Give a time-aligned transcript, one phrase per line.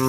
[0.00, 0.08] Wenn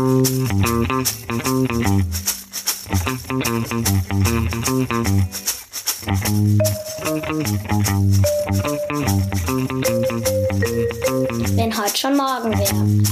[11.78, 13.04] heute schon morgen wäre.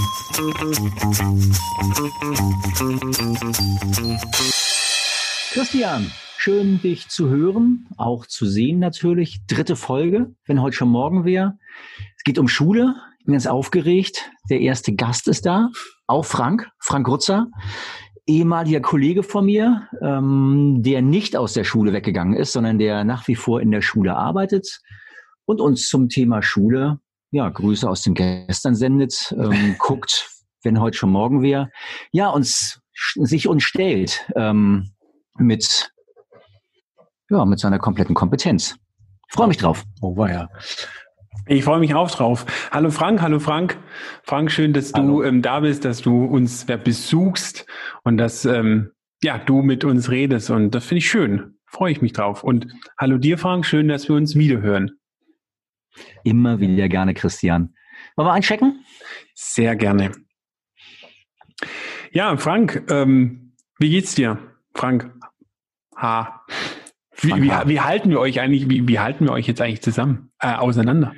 [5.51, 9.45] Christian, schön dich zu hören, auch zu sehen natürlich.
[9.47, 11.57] Dritte Folge, wenn heute schon morgen wäre.
[12.15, 12.95] Es geht um Schule.
[13.29, 14.31] Bin ganz aufgeregt.
[14.49, 15.69] Der erste Gast ist da,
[16.07, 17.45] auch Frank, Frank Rutzer,
[18.25, 23.27] ehemaliger Kollege von mir, ähm, der nicht aus der Schule weggegangen ist, sondern der nach
[23.27, 24.79] wie vor in der Schule arbeitet
[25.45, 30.27] und uns zum Thema Schule, ja, Grüße aus dem Gestern sendet, ähm, guckt,
[30.63, 31.69] wenn heute schon morgen wäre,
[32.11, 34.89] ja, uns sich uns stellt ähm,
[35.37, 35.91] mit
[37.29, 38.75] ja mit seiner kompletten Kompetenz.
[39.29, 39.83] Ich freue mich drauf.
[40.01, 40.49] Oh war ja.
[41.51, 42.45] Ich freue mich auch drauf.
[42.69, 43.79] Hallo Frank, hallo Frank.
[44.21, 47.65] Frank, schön, dass du ähm, da bist, dass du uns besuchst
[48.03, 48.91] und dass ähm,
[49.23, 50.51] ja, du mit uns redest.
[50.51, 51.55] Und das finde ich schön.
[51.65, 52.43] Freue ich mich drauf.
[52.43, 52.67] Und
[52.99, 54.91] hallo dir, Frank, schön, dass wir uns wiederhören.
[56.23, 57.73] Immer wieder gerne, Christian.
[58.15, 58.85] Wollen wir einchecken?
[59.33, 60.11] Sehr gerne.
[62.11, 64.37] Ja, Frank, ähm, wie geht's dir?
[64.75, 65.11] Frank
[65.95, 66.45] H.
[67.21, 70.31] Wie, wie, wie, halten wir euch eigentlich, wie, wie halten wir euch jetzt eigentlich zusammen,
[70.39, 71.15] äh, auseinander?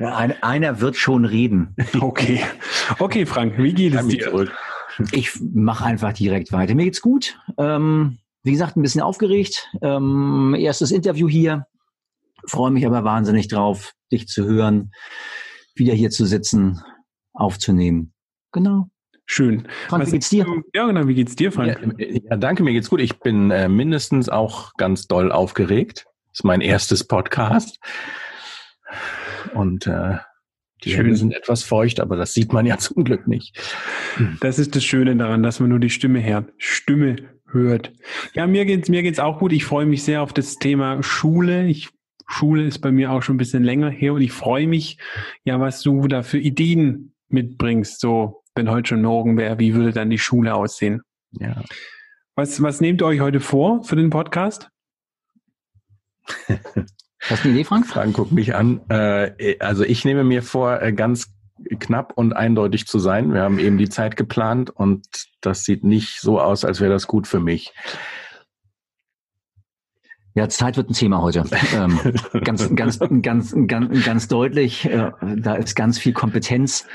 [0.00, 1.76] Ja, ein, einer wird schon reden.
[2.00, 2.42] Okay.
[2.98, 4.50] Okay, Frank, wie geht es dir?
[5.12, 6.74] Ich mache einfach direkt weiter.
[6.74, 7.38] Mir geht's gut.
[7.58, 9.68] Ähm, wie gesagt, ein bisschen aufgeregt.
[9.82, 11.66] Ähm, erstes Interview hier.
[12.46, 14.92] Freue mich aber wahnsinnig drauf, dich zu hören,
[15.74, 16.80] wieder hier zu sitzen,
[17.34, 18.14] aufzunehmen.
[18.52, 18.88] Genau.
[19.26, 19.68] Schön.
[19.88, 20.46] Frank, Was wie geht's dir?
[20.74, 21.94] Ja, genau, wie geht's dir, Frank?
[21.98, 23.00] Ja, ja, danke, mir geht's gut.
[23.00, 26.06] Ich bin äh, mindestens auch ganz doll aufgeregt.
[26.28, 27.78] Das ist mein erstes Podcast.
[29.54, 30.18] Und äh,
[30.84, 31.00] die Schön.
[31.00, 33.58] Hände sind etwas feucht, aber das sieht man ja zum Glück nicht.
[34.40, 36.52] Das ist das Schöne daran, dass man nur die Stimme hört.
[36.58, 37.92] Stimme hört.
[38.34, 39.52] Ja, mir geht's mir geht's auch gut.
[39.52, 41.66] Ich freue mich sehr auf das Thema Schule.
[41.66, 41.90] Ich
[42.30, 44.98] Schule ist bei mir auch schon ein bisschen länger her und ich freue mich,
[45.42, 49.92] ja, was du da für Ideen mitbringst, so wenn heute schon morgen wäre, wie würde
[49.92, 51.02] dann die Schule aussehen?
[51.32, 51.62] Ja.
[52.36, 54.70] Was, was nehmt ihr euch heute vor für den Podcast?
[57.28, 57.86] Hast du eine Idee, Frank?
[57.86, 58.80] Frank, guck mich an.
[58.88, 61.32] Äh, also ich nehme mir vor, äh, ganz
[61.78, 63.34] knapp und eindeutig zu sein.
[63.34, 65.06] Wir haben eben die Zeit geplant und
[65.40, 67.74] das sieht nicht so aus, als wäre das gut für mich.
[70.34, 71.44] Ja, Zeit wird ein Thema heute.
[71.74, 72.00] Ähm,
[72.44, 74.86] ganz, ganz, ganz, ganz, ganz deutlich.
[74.86, 76.86] Äh, da ist ganz viel Kompetenz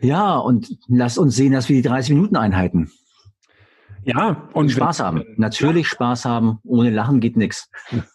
[0.00, 2.90] ja, und lass uns sehen, dass wir die 30 Minuten einhalten.
[4.06, 5.24] Ja, und Spaß haben.
[5.36, 5.94] Natürlich ja.
[5.94, 6.60] Spaß haben.
[6.62, 7.68] Ohne Lachen geht nichts.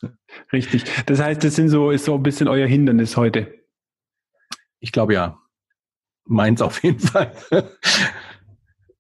[0.54, 0.86] Richtig.
[1.06, 3.54] Das heißt, das sind so, ist so ein bisschen euer Hindernis heute.
[4.80, 5.38] Ich glaube ja.
[6.24, 7.34] Meins auf jeden Fall.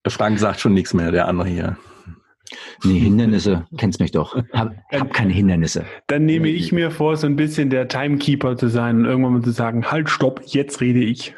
[0.08, 1.78] Frank sagt schon nichts mehr, der andere hier.
[2.84, 4.36] Nee, Hindernisse, kennst mich doch.
[4.52, 5.86] Hab, hab keine Hindernisse.
[6.08, 9.42] Dann nehme ich mir vor, so ein bisschen der Timekeeper zu sein und irgendwann mal
[9.44, 11.34] zu sagen, halt, stopp, jetzt rede ich.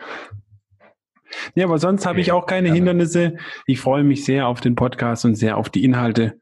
[1.55, 2.73] Ja, aber sonst habe ich auch keine ja.
[2.73, 3.37] Hindernisse.
[3.65, 6.39] Ich freue mich sehr auf den Podcast und sehr auf die Inhalte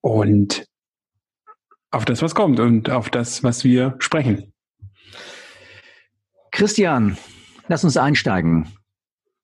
[0.00, 0.66] und
[1.90, 4.52] auf das, was kommt und auf das, was wir sprechen.
[6.50, 7.16] Christian,
[7.68, 8.68] lass uns einsteigen.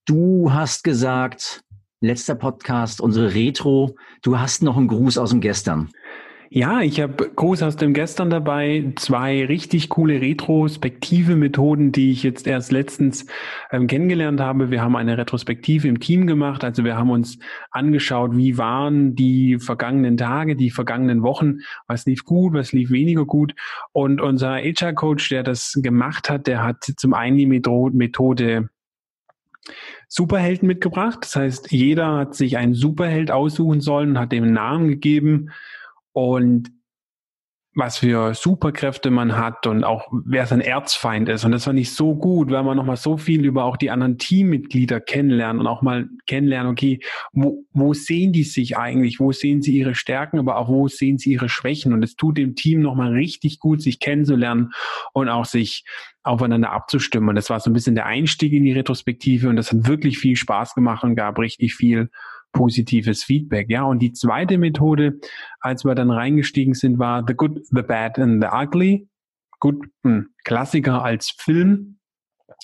[0.06, 1.62] Du hast gesagt,
[2.00, 5.90] letzter Podcast, unsere Retro, du hast noch einen Gruß aus dem Gestern.
[6.56, 12.22] Ja, ich habe Gruß aus dem Gestern dabei, zwei richtig coole retrospektive Methoden, die ich
[12.22, 13.26] jetzt erst letztens
[13.72, 14.70] ähm, kennengelernt habe.
[14.70, 17.40] Wir haben eine Retrospektive im Team gemacht, also wir haben uns
[17.72, 23.24] angeschaut, wie waren die vergangenen Tage, die vergangenen Wochen, was lief gut, was lief weniger
[23.24, 23.56] gut.
[23.90, 28.68] Und unser HR-Coach, der das gemacht hat, der hat zum einen die Methode
[30.06, 31.18] Superhelden mitgebracht.
[31.22, 35.50] Das heißt, jeder hat sich einen Superheld aussuchen sollen, hat dem einen Namen gegeben
[36.14, 36.70] und
[37.76, 41.44] was für Superkräfte man hat und auch wer sein Erzfeind ist.
[41.44, 44.16] Und das fand ich so gut, weil man nochmal so viel über auch die anderen
[44.16, 47.00] Teammitglieder kennenlernen und auch mal kennenlernen, okay,
[47.32, 49.18] wo, wo sehen die sich eigentlich?
[49.18, 51.92] Wo sehen sie ihre Stärken, aber auch wo sehen sie ihre Schwächen?
[51.92, 54.72] Und es tut dem Team nochmal richtig gut, sich kennenzulernen
[55.12, 55.84] und auch sich
[56.22, 57.28] aufeinander abzustimmen.
[57.28, 60.18] Und das war so ein bisschen der Einstieg in die Retrospektive und das hat wirklich
[60.18, 62.08] viel Spaß gemacht und gab richtig viel
[62.54, 63.68] positives Feedback.
[63.68, 65.20] Ja, und die zweite Methode,
[65.60, 69.06] als wir dann reingestiegen sind, war The Good, The Bad and The Ugly.
[69.60, 71.98] Gut, ein Klassiker als Film.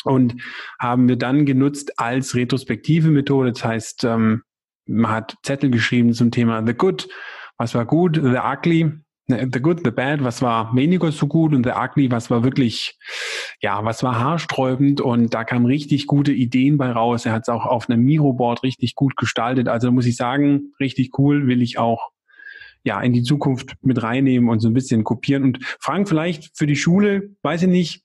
[0.05, 0.37] Und
[0.79, 3.53] haben wir dann genutzt als retrospektive Methode.
[3.53, 4.43] Das heißt, ähm,
[4.87, 7.09] man hat Zettel geschrieben zum Thema The Good,
[7.59, 8.93] was war gut, The Ugly,
[9.31, 12.99] The Good, The Bad, was war weniger so gut und The Ugly, was war wirklich,
[13.61, 17.27] ja, was war haarsträubend und da kamen richtig gute Ideen bei raus.
[17.27, 19.69] Er hat es auch auf einem Miroboard richtig gut gestaltet.
[19.69, 22.11] Also muss ich sagen, richtig cool, will ich auch
[22.85, 25.45] ja in die Zukunft mit reinnehmen und so ein bisschen kopieren.
[25.45, 28.03] Und Frank, vielleicht für die Schule, weiß ich nicht,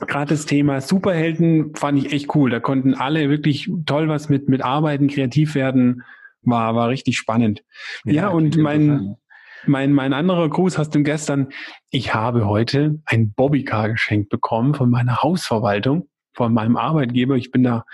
[0.00, 2.50] gerade das Thema Superhelden fand ich echt cool.
[2.50, 6.02] Da konnten alle wirklich toll was mit, mit arbeiten, kreativ werden.
[6.42, 7.64] War, war richtig spannend.
[8.04, 9.16] Ja, ja und mein,
[9.66, 11.48] mein, mein anderer Gruß hast du gestern.
[11.90, 17.36] Ich habe heute ein Bobbycar geschenkt bekommen von meiner Hausverwaltung, von meinem Arbeitgeber.
[17.36, 17.84] Ich bin da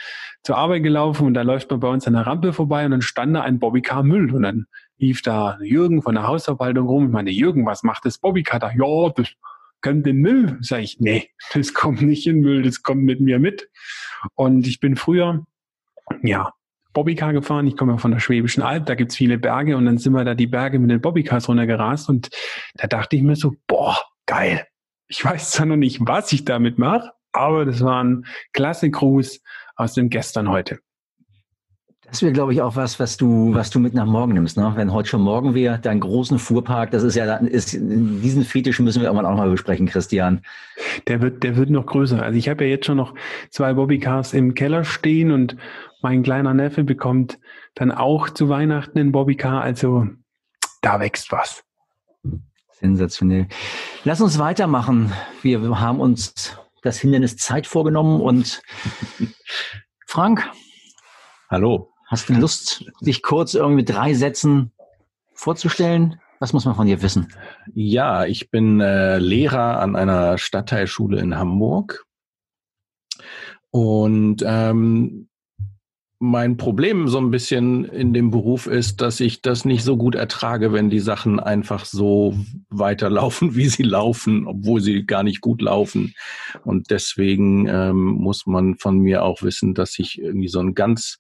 [0.43, 3.03] zur Arbeit gelaufen und da läuft man bei uns an der Rampe vorbei und dann
[3.03, 4.67] stand da ein Bobbycar Müll und dann
[4.99, 7.07] lief da Jürgen von der Hausverwaltung rum.
[7.07, 8.71] Ich meine, Jürgen, was macht das Bobbycar da?
[8.71, 9.29] Ja, das
[9.81, 10.59] kommt in Müll.
[10.61, 13.69] Sag ich, nee, das kommt nicht in Müll, das kommt mit mir mit.
[14.35, 15.47] Und ich bin früher,
[16.23, 16.53] ja,
[16.93, 17.67] Bobbycar gefahren.
[17.67, 20.25] Ich komme ja von der Schwäbischen Alb, da gibt's viele Berge und dann sind wir
[20.25, 22.31] da die Berge mit den Bobbycars runtergerast und
[22.75, 23.97] da dachte ich mir so, boah,
[24.27, 24.67] geil.
[25.09, 29.41] Ich weiß zwar noch nicht, was ich damit mache, aber das war ein klasse Gruß
[29.77, 30.79] aus dem Gestern heute.
[32.11, 34.57] Das wäre, glaube ich, auch was, was du, was du mit nach morgen nimmst.
[34.57, 34.73] Ne?
[34.75, 39.01] Wenn heute schon morgen wäre, dein großen Fuhrpark, das ist ja, ist, diesen Fetisch müssen
[39.01, 40.43] wir irgendwann auch mal besprechen, Christian.
[41.07, 42.21] Der wird, der wird noch größer.
[42.21, 43.15] Also ich habe ja jetzt schon noch
[43.51, 45.57] zwei Bobbycars im Keller stehen und
[46.03, 47.39] mein kleiner Neffe bekommt
[47.75, 49.61] dann auch zu Weihnachten einen Bobbycar.
[49.63, 50.07] Also
[50.83, 51.63] da wächst was.
[52.73, 53.49] Sensationell.
[54.05, 55.13] Lass uns weitermachen.
[55.43, 58.63] Wir haben uns das Hindernis Zeit vorgenommen und
[60.07, 60.49] Frank.
[61.51, 61.93] Hallo.
[62.07, 64.73] Hast du Lust, dich kurz irgendwie drei Sätzen
[65.35, 66.21] vorzustellen?
[66.41, 67.33] Was muss man von dir wissen?
[67.75, 72.07] Ja, ich bin äh, Lehrer an einer Stadtteilschule in Hamburg.
[73.71, 75.29] Und ähm,
[76.23, 80.15] mein Problem so ein bisschen in dem Beruf ist, dass ich das nicht so gut
[80.15, 82.35] ertrage, wenn die Sachen einfach so
[82.69, 86.15] weiterlaufen, wie sie laufen, obwohl sie gar nicht gut laufen.
[86.63, 91.19] Und deswegen ähm, muss man von mir auch wissen, dass ich irgendwie so ein ganz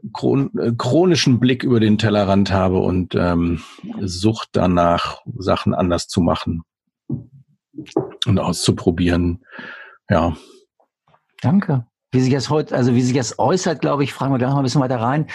[0.00, 3.62] äh, chronischen Blick über den Tellerrand habe und ähm,
[4.00, 6.62] Sucht danach, Sachen anders zu machen
[8.26, 9.44] und auszuprobieren.
[10.08, 10.36] Ja.
[11.40, 11.88] Danke.
[12.14, 14.58] Wie sich das heute, also wie sich das äußert, glaube ich, fragen wir gleich noch
[14.58, 15.26] ein bisschen weiter rein.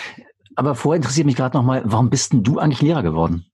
[0.56, 3.46] Aber vorher interessiert mich gerade noch mal, warum bist denn du eigentlich Lehrer geworden?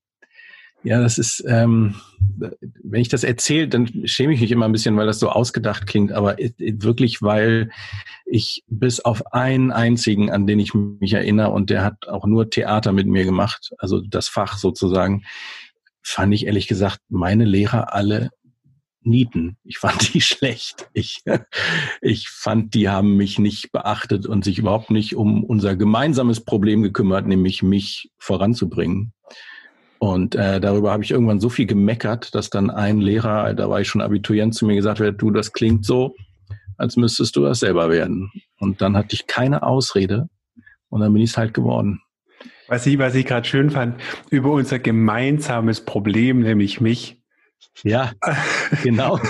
[0.83, 1.95] Ja, das ist, ähm,
[2.83, 5.88] wenn ich das erzähle, dann schäme ich mich immer ein bisschen, weil das so ausgedacht
[5.88, 7.72] klingt, aber wirklich, weil
[8.27, 12.51] ich bis auf einen einzigen, an den ich mich erinnere, und der hat auch nur
[12.51, 15.24] Theater mit mir gemacht, also das Fach sozusagen,
[16.04, 18.30] fand ich ehrlich gesagt meine Lehrer alle
[19.06, 19.57] Nieten.
[19.63, 20.90] Ich fand die schlecht.
[20.94, 21.24] Ich,
[22.02, 26.81] ich fand, die haben mich nicht beachtet und sich überhaupt nicht um unser gemeinsames Problem
[26.81, 29.13] gekümmert, nämlich mich voranzubringen.
[30.00, 33.81] Und äh, darüber habe ich irgendwann so viel gemeckert, dass dann ein Lehrer, da war
[33.81, 36.16] ich schon Abiturient, zu mir gesagt hat, du, das klingt so,
[36.78, 38.31] als müsstest du das selber werden.
[38.60, 40.30] Und dann hatte ich keine Ausrede
[40.90, 42.02] und dann bin ich es halt geworden.
[42.68, 47.22] Was ich, was ich gerade schön fand, über unser gemeinsames Problem, nämlich mich,
[47.84, 48.12] ja,
[48.84, 49.20] genau.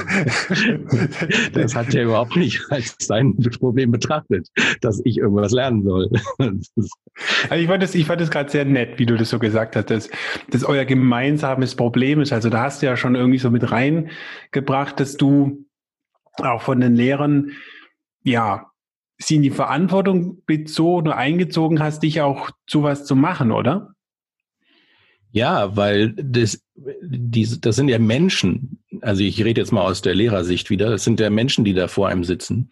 [1.53, 4.47] Das hat er überhaupt nicht als sein Problem betrachtet,
[4.81, 6.09] dass ich irgendwas lernen soll.
[7.49, 9.75] Also ich fand das, ich fand das gerade sehr nett, wie du das so gesagt
[9.75, 10.09] hast, dass
[10.49, 12.33] das euer gemeinsames Problem ist.
[12.33, 15.65] Also da hast du ja schon irgendwie so mit reingebracht, dass du
[16.37, 17.51] auch von den Lehrern,
[18.23, 18.71] ja,
[19.17, 23.94] sie in die Verantwortung bezogen eingezogen hast, dich auch zu was zu machen, oder?
[25.35, 28.79] Ja, weil das, die, das sind ja Menschen.
[29.01, 30.89] Also ich rede jetzt mal aus der Lehrersicht wieder.
[30.89, 32.71] Das sind ja Menschen, die da vor einem sitzen.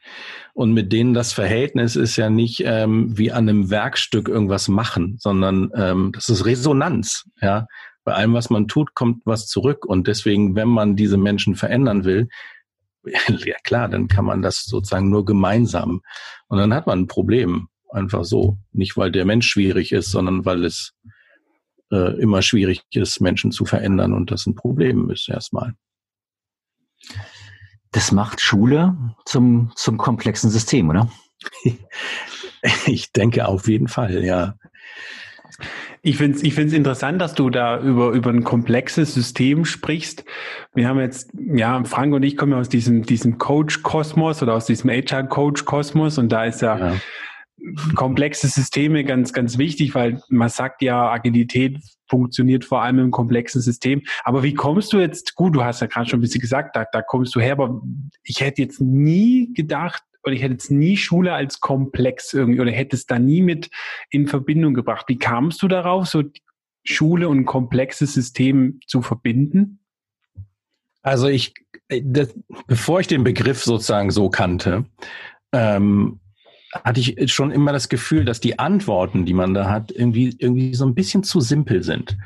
[0.53, 5.17] Und mit denen das Verhältnis ist ja nicht ähm, wie an einem Werkstück irgendwas machen,
[5.19, 7.29] sondern ähm, das ist Resonanz.
[7.41, 7.67] Ja,
[8.05, 9.85] bei allem, was man tut, kommt was zurück.
[9.85, 12.29] Und deswegen, wenn man diese Menschen verändern will,
[13.03, 15.99] ja klar, dann kann man das sozusagen nur gemeinsam.
[16.47, 17.67] Und dann hat man ein Problem.
[17.89, 18.57] Einfach so.
[18.71, 20.93] Nicht, weil der Mensch schwierig ist, sondern weil es
[21.93, 25.73] äh, immer schwierig ist, Menschen zu verändern und das ein Problem ist erstmal.
[27.91, 31.11] Das macht Schule zum, zum komplexen System, oder?
[32.87, 34.55] ich denke auf jeden Fall, ja.
[36.01, 40.25] Ich finde es ich find's interessant, dass du da über, über ein komplexes System sprichst.
[40.73, 44.65] Wir haben jetzt, ja, Frank und ich kommen ja aus diesem, diesem Coach-Kosmos oder aus
[44.65, 46.95] diesem HR-Coach-Kosmos und da ist ja, ja
[47.95, 51.79] komplexe Systeme ganz, ganz wichtig, weil man sagt ja, Agilität
[52.09, 54.01] funktioniert vor allem im komplexen System.
[54.23, 56.85] Aber wie kommst du jetzt, gut, du hast ja gerade schon ein bisschen gesagt, da,
[56.91, 57.81] da kommst du her, aber
[58.23, 62.71] ich hätte jetzt nie gedacht, oder ich hätte jetzt nie Schule als komplex irgendwie, oder
[62.71, 63.69] hätte es da nie mit
[64.09, 65.05] in Verbindung gebracht.
[65.07, 66.23] Wie kamst du darauf, so
[66.85, 69.79] Schule und komplexes System zu verbinden?
[71.01, 71.53] Also ich,
[71.89, 72.33] äh, das,
[72.67, 74.85] bevor ich den Begriff sozusagen so kannte,
[75.51, 76.19] ähm,
[76.83, 80.73] hatte ich schon immer das Gefühl, dass die Antworten, die man da hat, irgendwie, irgendwie
[80.73, 82.17] so ein bisschen zu simpel sind.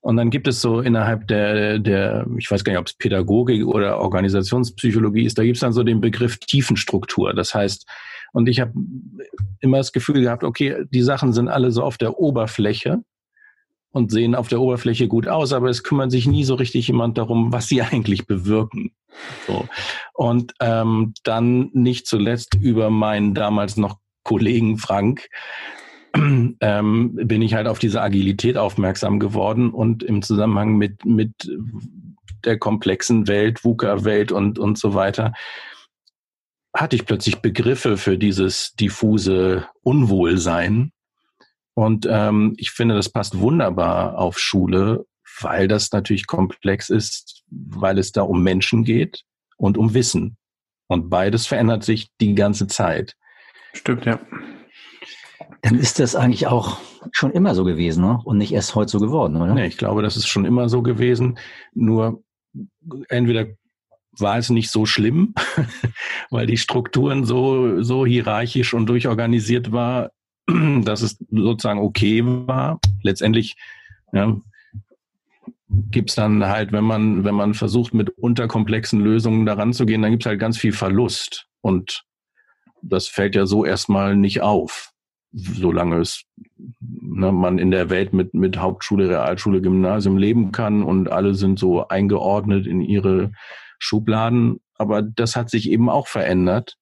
[0.00, 3.66] Und dann gibt es so innerhalb der, der, ich weiß gar nicht, ob es Pädagogik
[3.66, 7.34] oder Organisationspsychologie ist, da gibt es dann so den Begriff Tiefenstruktur.
[7.34, 7.86] Das heißt,
[8.32, 8.72] und ich habe
[9.60, 13.02] immer das Gefühl gehabt, okay, die Sachen sind alle so auf der Oberfläche
[13.96, 17.16] und sehen auf der Oberfläche gut aus, aber es kümmert sich nie so richtig jemand
[17.16, 18.92] darum, was sie eigentlich bewirken.
[19.46, 19.66] So.
[20.12, 25.28] Und ähm, dann nicht zuletzt über meinen damals noch Kollegen Frank
[26.14, 31.32] ähm, bin ich halt auf diese Agilität aufmerksam geworden und im Zusammenhang mit, mit
[32.44, 35.32] der komplexen Welt, VUCA-Welt und, und so weiter,
[36.74, 40.92] hatte ich plötzlich Begriffe für dieses diffuse Unwohlsein.
[41.76, 45.04] Und ähm, ich finde, das passt wunderbar auf Schule,
[45.42, 49.24] weil das natürlich komplex ist, weil es da um Menschen geht
[49.58, 50.38] und um Wissen.
[50.88, 53.14] Und beides verändert sich die ganze Zeit.
[53.74, 54.18] Stimmt, ja.
[55.60, 56.78] Dann ist das eigentlich auch
[57.12, 58.20] schon immer so gewesen ne?
[58.24, 59.52] und nicht erst heute so geworden, oder?
[59.52, 61.38] Nee, ich glaube, das ist schon immer so gewesen.
[61.74, 62.22] Nur
[63.10, 63.48] entweder
[64.12, 65.34] war es nicht so schlimm,
[66.30, 70.12] weil die Strukturen so, so hierarchisch und durchorganisiert war,
[70.84, 72.80] dass es sozusagen okay war.
[73.02, 73.56] Letztendlich
[74.12, 74.36] ja,
[75.68, 80.02] gibt es dann halt, wenn man, wenn man versucht, mit unterkomplexen Lösungen daran zu gehen,
[80.02, 81.46] dann gibt es halt ganz viel Verlust.
[81.60, 82.04] Und
[82.82, 84.92] das fällt ja so erstmal nicht auf,
[85.32, 86.24] solange es
[86.80, 91.58] ne, man in der Welt mit, mit Hauptschule, Realschule, Gymnasium leben kann und alle sind
[91.58, 93.32] so eingeordnet in ihre
[93.78, 94.60] Schubladen.
[94.78, 96.76] Aber das hat sich eben auch verändert.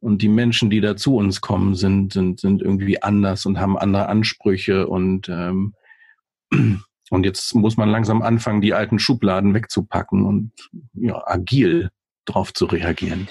[0.00, 3.78] Und die Menschen, die da zu uns kommen, sind, sind, sind irgendwie anders und haben
[3.78, 5.74] andere Ansprüche und ähm,
[7.10, 10.52] und jetzt muss man langsam anfangen, die alten Schubladen wegzupacken und
[10.94, 11.90] ja, agil
[12.24, 13.28] drauf zu reagieren.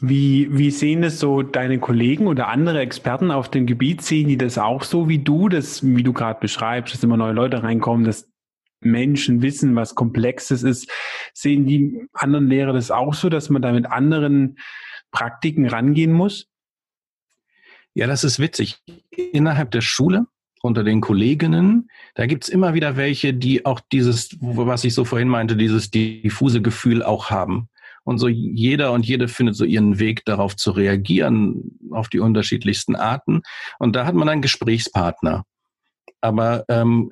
[0.00, 4.02] Wie, wie sehen es so deine Kollegen oder andere Experten auf dem Gebiet?
[4.02, 7.32] Sehen die das auch so wie du, das, wie du gerade beschreibst, dass immer neue
[7.32, 8.28] Leute reinkommen, dass
[8.80, 10.90] Menschen wissen, was Komplexes ist?
[11.32, 14.58] Sehen die anderen Lehrer das auch so, dass man da mit anderen
[15.10, 16.48] Praktiken rangehen muss?
[17.94, 18.76] Ja, das ist witzig.
[19.10, 20.26] Innerhalb der Schule
[20.62, 25.28] unter den Kolleginnen, da gibt's immer wieder welche, die auch dieses, was ich so vorhin
[25.28, 27.68] meinte, dieses diffuse Gefühl auch haben.
[28.04, 32.94] Und so jeder und jede findet so ihren Weg darauf zu reagieren, auf die unterschiedlichsten
[32.94, 33.42] Arten.
[33.78, 35.44] Und da hat man einen Gesprächspartner.
[36.20, 37.10] Aber ähm,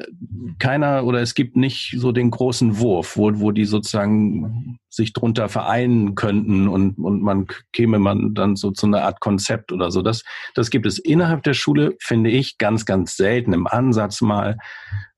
[0.58, 5.48] keiner oder es gibt nicht so den großen Wurf, wo, wo die sozusagen sich drunter
[5.48, 10.02] vereinen könnten und, und man käme man dann so zu einer Art Konzept oder so.
[10.02, 10.24] Das,
[10.54, 14.58] das gibt es innerhalb der Schule, finde ich, ganz, ganz selten im Ansatz mal,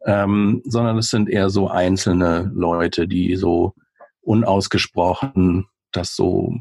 [0.05, 3.75] ähm, sondern es sind eher so einzelne Leute, die so
[4.21, 6.55] unausgesprochen das so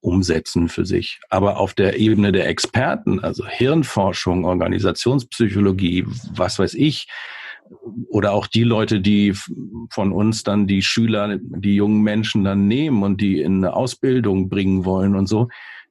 [0.00, 1.20] umsetzen für sich.
[1.28, 7.06] Aber auf der Ebene der Experten, also Hirnforschung, Organisationspsychologie, was weiß ich,
[8.08, 9.34] oder auch die Leute, die
[9.90, 14.48] von uns dann die Schüler, die jungen Menschen dann nehmen und die in eine Ausbildung
[14.48, 15.48] bringen wollen und so,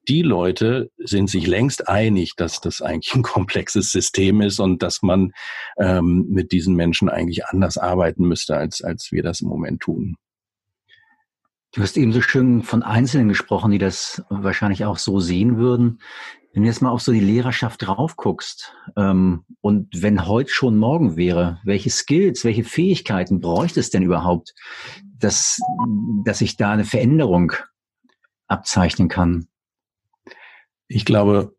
[0.08, 5.02] die Leute sind sich längst einig, dass das eigentlich ein komplexes System ist und dass
[5.02, 5.32] man
[5.78, 10.16] ähm, mit diesen Menschen eigentlich anders arbeiten müsste, als, als wir das im Moment tun.
[11.72, 16.00] Du hast eben so schön von Einzelnen gesprochen, die das wahrscheinlich auch so sehen würden.
[16.52, 20.76] Wenn du jetzt mal auf so die Lehrerschaft drauf guckst ähm, und wenn heute schon
[20.78, 24.54] morgen wäre, welche Skills, welche Fähigkeiten bräuchte es denn überhaupt,
[25.16, 25.60] dass,
[26.24, 27.52] dass sich da eine Veränderung
[28.48, 29.46] abzeichnen kann?
[30.88, 31.54] Ich glaube,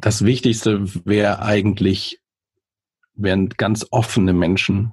[0.00, 2.20] das Wichtigste wäre eigentlich,
[3.14, 4.92] wären ganz offene Menschen,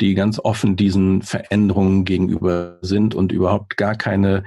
[0.00, 4.44] die ganz offen diesen Veränderungen gegenüber sind und überhaupt gar keine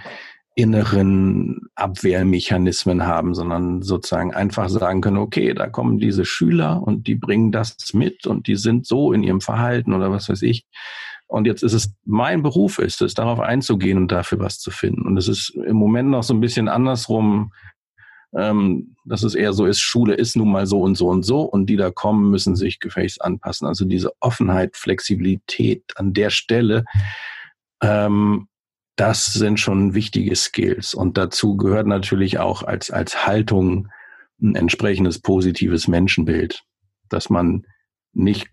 [0.55, 7.13] inneren Abwehrmechanismen haben, sondern sozusagen einfach sagen können, okay, da kommen diese Schüler und die
[7.13, 10.65] bringen das mit und die sind so in ihrem Verhalten oder was weiß ich.
[11.27, 15.03] Und jetzt ist es mein Beruf, ist es, darauf einzugehen und dafür was zu finden.
[15.03, 17.51] Und es ist im Moment noch so ein bisschen andersrum
[18.35, 21.41] ähm, dass es eher so ist, Schule ist nun mal so und so und so
[21.41, 23.67] und die da kommen, müssen sich gefälligst anpassen.
[23.67, 26.85] Also diese Offenheit, Flexibilität an der Stelle,
[27.81, 28.47] ähm,
[28.95, 30.93] das sind schon wichtige Skills.
[30.93, 33.89] Und dazu gehört natürlich auch als, als Haltung
[34.41, 36.63] ein entsprechendes positives Menschenbild,
[37.09, 37.65] dass man
[38.13, 38.47] nicht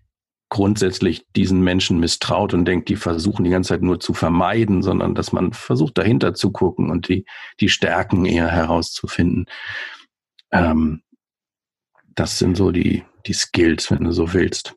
[0.49, 5.15] grundsätzlich diesen Menschen misstraut und denkt, die versuchen die ganze Zeit nur zu vermeiden, sondern
[5.15, 7.25] dass man versucht dahinter zu gucken und die,
[7.59, 9.45] die Stärken eher herauszufinden.
[10.51, 11.01] Ähm,
[12.13, 14.75] das sind so die, die Skills, wenn du so willst.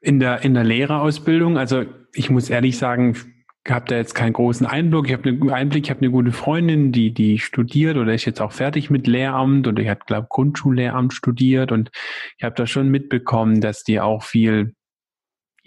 [0.00, 3.16] in der, in der Lehrerausbildung, also ich muss ehrlich sagen,
[3.64, 5.06] ich habe da jetzt keinen großen Einblick.
[5.06, 8.40] Ich habe einen Einblick, ich habe eine gute Freundin, die, die studiert oder ist jetzt
[8.40, 11.90] auch fertig mit Lehramt und ich habe, glaube Grundschullehramt studiert und
[12.38, 14.74] ich habe da schon mitbekommen, dass die auch viel,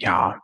[0.02, 0.42] ja,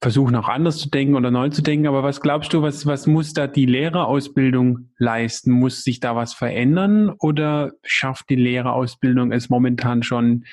[0.00, 1.86] versuchen auch anders zu denken oder neu zu denken.
[1.86, 5.52] Aber was glaubst du, was, was muss da die Lehrerausbildung leisten?
[5.52, 10.44] Muss sich da was verändern oder schafft die Lehrerausbildung es momentan schon,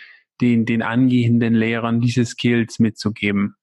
[0.42, 3.56] den, den angehenden Lehrern diese Skills mitzugeben?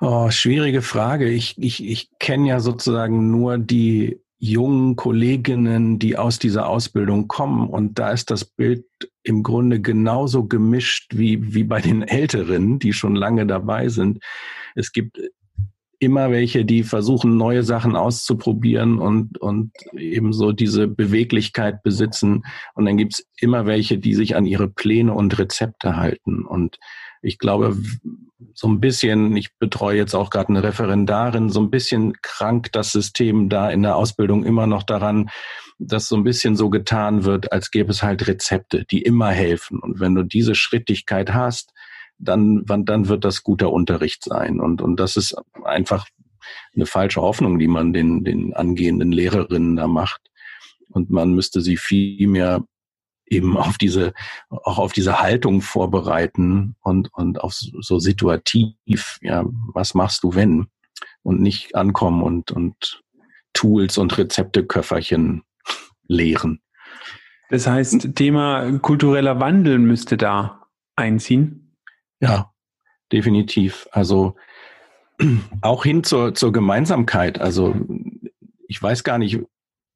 [0.00, 1.28] Oh, schwierige Frage.
[1.28, 7.68] Ich, ich, ich kenne ja sozusagen nur die jungen Kolleginnen, die aus dieser Ausbildung kommen.
[7.68, 8.84] Und da ist das Bild
[9.24, 14.22] im Grunde genauso gemischt wie, wie bei den Älteren, die schon lange dabei sind.
[14.74, 15.18] Es gibt
[15.98, 22.44] immer welche, die versuchen, neue Sachen auszuprobieren und, und ebenso diese Beweglichkeit besitzen.
[22.74, 26.44] Und dann gibt's immer welche, die sich an ihre Pläne und Rezepte halten.
[26.44, 26.78] Und
[27.22, 27.76] ich glaube,
[28.52, 32.92] so ein bisschen, ich betreue jetzt auch gerade eine Referendarin, so ein bisschen krank das
[32.92, 35.30] System da in der Ausbildung immer noch daran,
[35.78, 39.78] dass so ein bisschen so getan wird, als gäbe es halt Rezepte, die immer helfen.
[39.78, 41.72] Und wenn du diese Schrittigkeit hast,
[42.18, 44.60] dann, dann wird das guter Unterricht sein.
[44.60, 46.06] Und, und das ist einfach
[46.74, 50.20] eine falsche Hoffnung, die man den, den angehenden Lehrerinnen da macht.
[50.90, 52.64] Und man müsste sie viel mehr
[53.26, 54.12] eben auf diese,
[54.48, 60.66] auch auf diese Haltung vorbereiten und, und auf so situativ, ja, was machst du wenn?
[61.22, 63.02] Und nicht ankommen und, und
[63.54, 65.42] Tools und Rezepteköfferchen
[66.06, 66.60] lehren.
[67.50, 71.76] Das heißt, Thema kultureller Wandel müsste da einziehen?
[72.20, 72.52] Ja,
[73.12, 73.88] definitiv.
[73.92, 74.36] Also
[75.60, 77.40] auch hin zur, zur Gemeinsamkeit.
[77.40, 77.74] Also
[78.66, 79.40] ich weiß gar nicht,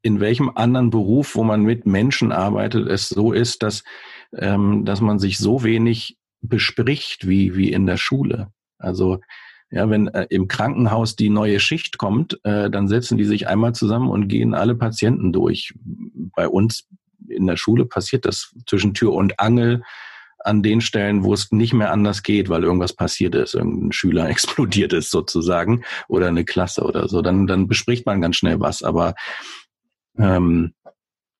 [0.02, 3.82] in welchem anderen Beruf, wo man mit Menschen arbeitet, es so ist, dass,
[4.32, 8.52] ähm, dass man sich so wenig bespricht wie, wie in der Schule.
[8.78, 9.20] Also
[9.70, 13.74] ja, wenn äh, im Krankenhaus die neue Schicht kommt, äh, dann setzen die sich einmal
[13.74, 15.74] zusammen und gehen alle Patienten durch.
[16.34, 16.86] Bei uns
[17.28, 19.82] in der Schule passiert das zwischen Tür und Angel
[20.38, 24.28] an den Stellen, wo es nicht mehr anders geht, weil irgendwas passiert ist, irgendein Schüler
[24.30, 28.82] explodiert ist sozusagen oder eine Klasse oder so, dann, dann bespricht man ganz schnell was.
[28.82, 29.14] Aber
[30.16, 30.72] ähm,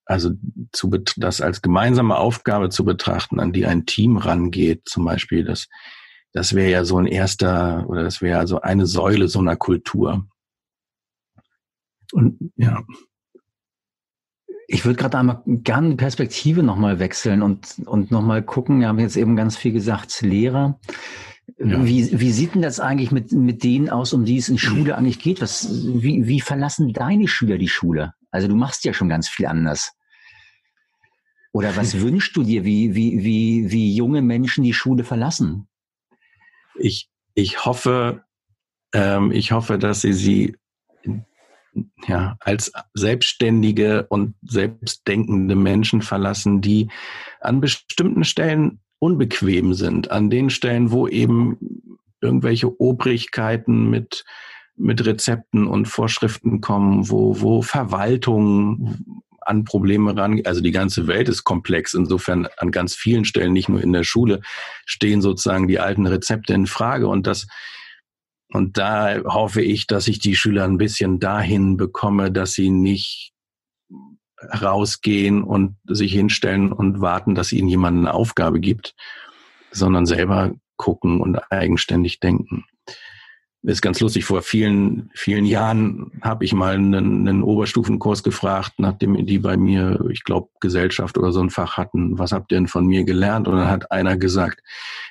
[0.05, 0.31] also
[0.73, 5.69] zu das als gemeinsame Aufgabe zu betrachten, an die ein Team rangeht, zum Beispiel, das,
[6.33, 10.27] das wäre ja so ein erster oder das wäre also eine Säule so einer Kultur.
[12.13, 12.83] Und ja.
[14.67, 18.81] Ich würde gerade einmal gerne die Perspektive nochmal wechseln und, und nochmal gucken.
[18.81, 20.79] Wir haben jetzt eben ganz viel gesagt, Lehrer.
[21.57, 21.85] Ja.
[21.85, 24.97] Wie, wie sieht denn das eigentlich mit, mit denen aus, um die es in Schule
[24.97, 25.41] eigentlich geht?
[25.41, 28.13] Was, wie, wie verlassen deine Schüler die Schule?
[28.31, 29.93] Also du machst ja schon ganz viel anders.
[31.53, 35.67] Oder was wünschst du dir, wie, wie, wie, wie junge Menschen die Schule verlassen?
[36.79, 38.25] Ich, ich hoffe,
[38.93, 40.57] ähm, ich hoffe, dass sie sie
[42.07, 46.89] ja, als selbstständige und selbstdenkende Menschen verlassen, die
[47.41, 54.25] an bestimmten Stellen unbequem sind, an den Stellen, wo eben irgendwelche Obrigkeiten mit
[54.79, 61.29] mit Rezepten und Vorschriften kommen, wo, wo Verwaltung an Probleme ran, also die ganze Welt
[61.29, 61.95] ist komplex.
[61.95, 64.41] Insofern an ganz vielen Stellen, nicht nur in der Schule,
[64.85, 67.09] stehen sozusagen die alten Rezepte in Frage.
[67.09, 67.47] Und das,
[68.53, 73.33] und da hoffe ich, dass ich die Schüler ein bisschen dahin bekomme, dass sie nicht
[74.41, 78.95] rausgehen und sich hinstellen und warten, dass ihnen jemand eine Aufgabe gibt,
[79.73, 82.65] sondern selber gucken und eigenständig denken
[83.63, 84.25] ist ganz lustig.
[84.25, 86.95] Vor vielen, vielen Jahren habe ich mal einen,
[87.29, 92.19] einen Oberstufenkurs gefragt, nachdem die bei mir, ich glaube, Gesellschaft oder so ein Fach hatten,
[92.19, 93.49] was habt ihr denn von mir gelernt?
[93.49, 94.61] Und dann hat einer gesagt,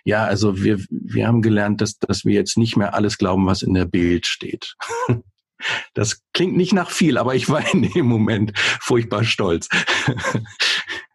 [0.03, 3.61] ja, also wir, wir haben gelernt, dass, dass wir jetzt nicht mehr alles glauben, was
[3.61, 4.75] in der Bild steht.
[5.95, 9.67] Das klingt nicht nach viel, aber ich war in dem Moment furchtbar stolz.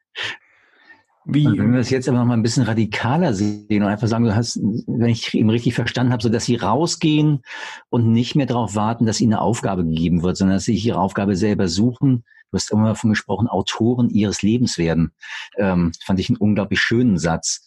[1.24, 1.44] Wie?
[1.44, 4.34] Wenn wir das jetzt aber noch mal ein bisschen radikaler sehen und einfach sagen, du
[4.34, 7.42] hast, wenn ich eben richtig verstanden habe, so dass sie rausgehen
[7.90, 10.86] und nicht mehr darauf warten, dass ihnen eine Aufgabe gegeben wird, sondern dass sie sich
[10.86, 12.24] ihre Aufgabe selber suchen.
[12.50, 15.12] Du hast immer davon gesprochen, Autoren ihres Lebens werden.
[15.56, 17.64] Ähm, fand ich einen unglaublich schönen Satz.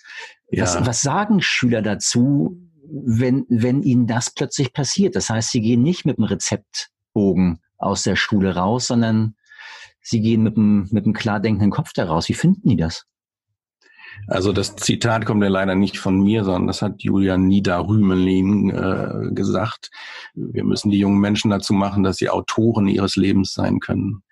[0.51, 0.63] Ja.
[0.63, 5.15] Was, was sagen Schüler dazu, wenn, wenn ihnen das plötzlich passiert?
[5.15, 9.35] Das heißt, sie gehen nicht mit einem Rezeptbogen aus der Schule raus, sondern
[10.01, 12.29] sie gehen mit einem, mit einem klar denkenden Kopf daraus.
[12.29, 13.05] Wie finden die das?
[14.27, 19.33] Also das Zitat kommt ja leider nicht von mir, sondern das hat Julian Niederrümelin äh,
[19.33, 19.91] gesagt.
[20.33, 24.23] Wir müssen die jungen Menschen dazu machen, dass sie Autoren ihres Lebens sein können.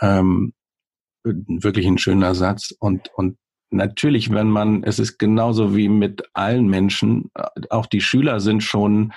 [0.00, 0.52] Ähm,
[1.24, 2.74] wirklich ein schöner Satz.
[2.78, 3.36] Und, und
[3.70, 7.30] natürlich, wenn man, es ist genauso wie mit allen Menschen,
[7.70, 9.12] auch die Schüler sind schon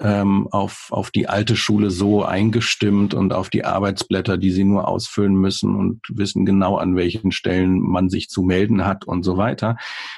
[0.00, 4.88] ähm, auf, auf die alte Schule so eingestimmt und auf die Arbeitsblätter, die sie nur
[4.88, 9.36] ausfüllen müssen und wissen genau, an welchen Stellen man sich zu melden hat und so
[9.36, 9.76] weiter,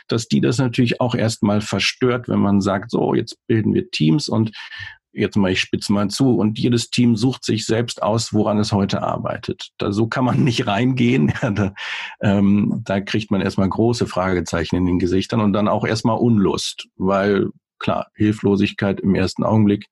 [0.09, 4.29] dass die das natürlich auch erstmal verstört, wenn man sagt, so, jetzt bilden wir Teams
[4.29, 4.53] und
[5.17, 8.73] jetzt mal ich spitze mal zu und jedes Team sucht sich selbst aus, woran es
[8.73, 9.71] heute arbeitet.
[9.79, 11.33] Da, so kann man nicht reingehen.
[11.43, 11.75] Ja, da,
[12.23, 16.89] ähm, da kriegt man erstmal große Fragezeichen in den Gesichtern und dann auch erstmal Unlust,
[16.97, 19.87] weil klar, Hilflosigkeit im ersten Augenblick,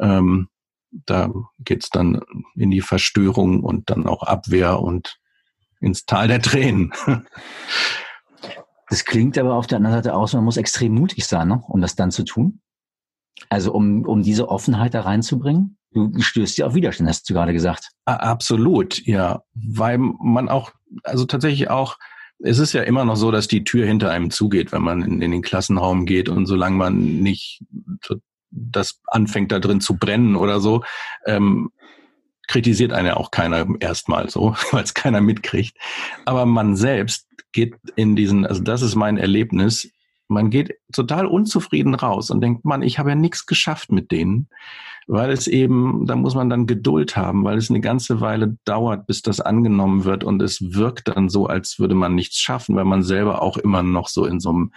[0.00, 0.48] ähm,
[0.90, 2.20] da geht's dann
[2.54, 5.18] in die Verstörung und dann auch Abwehr und
[5.80, 6.92] ins Tal der Tränen.
[8.88, 11.80] Das klingt aber auf der anderen Seite aus, man muss extrem mutig sein, ne, um
[11.80, 12.60] das dann zu tun.
[13.48, 15.78] Also um, um diese Offenheit da reinzubringen.
[15.92, 17.90] Du stößt ja auf Widerstand, hast du gerade gesagt.
[18.04, 19.42] Absolut, ja.
[19.54, 20.72] Weil man auch,
[21.04, 21.96] also tatsächlich auch,
[22.44, 25.22] es ist ja immer noch so, dass die Tür hinter einem zugeht, wenn man in,
[25.22, 27.62] in den Klassenraum geht und solange man nicht
[28.50, 30.82] das anfängt da drin zu brennen oder so,
[31.26, 31.70] ähm,
[32.48, 35.76] kritisiert einen ja auch keiner erstmal so, weil es keiner mitkriegt.
[36.24, 39.90] Aber man selbst geht in diesen, also das ist mein Erlebnis,
[40.32, 44.48] man geht total unzufrieden raus und denkt, man, ich habe ja nichts geschafft mit denen,
[45.06, 49.06] weil es eben, da muss man dann Geduld haben, weil es eine ganze Weile dauert,
[49.06, 52.84] bis das angenommen wird und es wirkt dann so, als würde man nichts schaffen, weil
[52.84, 54.72] man selber auch immer noch so in so einem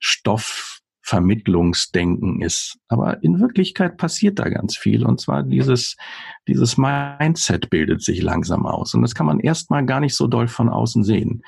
[0.00, 2.78] Stoffvermittlungsdenken ist.
[2.88, 5.06] Aber in Wirklichkeit passiert da ganz viel.
[5.06, 5.96] Und zwar dieses,
[6.46, 8.94] dieses Mindset bildet sich langsam aus.
[8.94, 11.42] Und das kann man erstmal gar nicht so doll von außen sehen.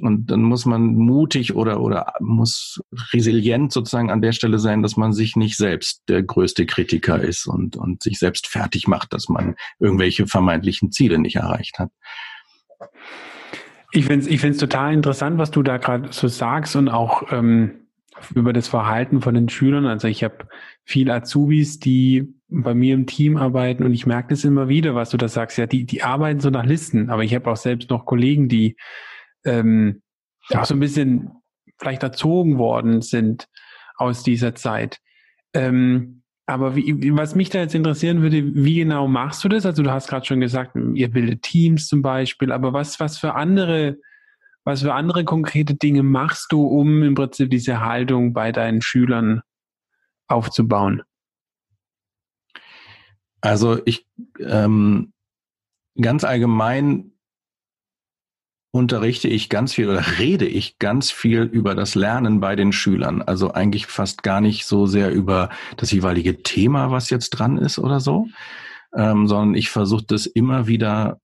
[0.00, 4.96] Und dann muss man mutig oder, oder muss resilient sozusagen an der Stelle sein, dass
[4.96, 9.28] man sich nicht selbst der größte Kritiker ist und, und sich selbst fertig macht, dass
[9.28, 11.90] man irgendwelche vermeintlichen Ziele nicht erreicht hat.
[13.92, 17.30] Ich finde es ich find's total interessant, was du da gerade so sagst und auch
[17.30, 17.86] ähm,
[18.34, 19.86] über das Verhalten von den Schülern.
[19.86, 20.48] Also ich habe
[20.84, 25.10] viel Azubis, die bei mir im Team arbeiten und ich merke das immer wieder, was
[25.10, 25.58] du da sagst.
[25.58, 28.76] Ja, die, die arbeiten so nach Listen, aber ich habe auch selbst noch Kollegen, die
[29.44, 30.02] ähm,
[30.50, 31.30] auch so ein bisschen
[31.78, 33.48] vielleicht erzogen worden sind
[33.96, 35.00] aus dieser Zeit.
[35.52, 39.64] Ähm, aber wie, was mich da jetzt interessieren würde, wie genau machst du das?
[39.64, 43.34] Also du hast gerade schon gesagt, ihr bildet Teams zum Beispiel, aber was, was für
[43.34, 43.96] andere,
[44.62, 49.40] was für andere konkrete Dinge machst du, um im Prinzip diese Haltung bei deinen Schülern
[50.26, 51.02] aufzubauen?
[53.40, 54.06] Also ich
[54.38, 55.12] ähm,
[56.00, 57.13] ganz allgemein
[58.74, 63.22] unterrichte ich ganz viel oder rede ich ganz viel über das Lernen bei den Schülern.
[63.22, 67.78] Also eigentlich fast gar nicht so sehr über das jeweilige Thema, was jetzt dran ist
[67.78, 68.26] oder so,
[68.92, 71.20] ähm, sondern ich versuche das immer wieder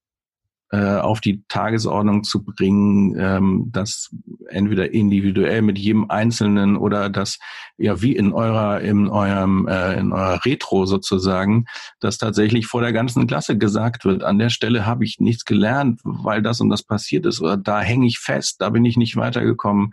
[0.72, 4.14] äh, auf die Tagesordnung zu bringen, ähm, das
[4.48, 7.38] entweder individuell mit jedem Einzelnen oder das
[7.76, 11.64] ja wie in eurer in eurem äh, in eurer Retro sozusagen,
[11.98, 16.00] dass tatsächlich vor der ganzen Klasse gesagt wird, an der Stelle habe ich nichts gelernt,
[16.04, 19.16] weil das und das passiert ist oder da hänge ich fest, da bin ich nicht
[19.16, 19.92] weitergekommen.